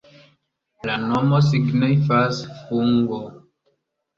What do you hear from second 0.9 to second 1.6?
nomo